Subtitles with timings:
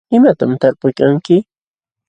[0.15, 1.35] ¿imatam talpuykanki?